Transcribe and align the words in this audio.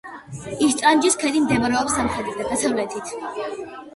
ისტრანჯის 0.67 1.17
ქედი 1.23 1.41
მდებარეობს 1.43 1.97
სამხრეთით 1.99 2.39
და 2.43 2.47
დასავლეთით. 2.53 3.13